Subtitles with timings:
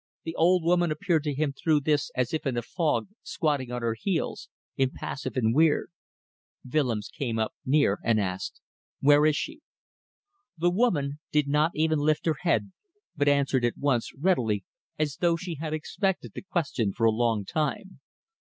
[0.23, 3.83] The old woman appeared to him through this as if in a fog, squatting on
[3.83, 5.91] her heels, impassive and weird.
[6.67, 8.61] Willems came up near and asked,
[8.99, 9.59] "Where is she?"
[10.57, 12.71] The woman did not even lift her head,
[13.15, 14.63] but answered at once, readily,
[14.97, 17.99] as though she had expected the question for a long time.